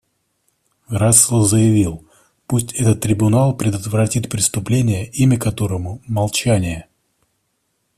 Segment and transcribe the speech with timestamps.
[0.89, 2.07] Рассел заявил:
[2.47, 6.87] «Пусть этот Трибунал предотвратит преступление, имя которому— молчание».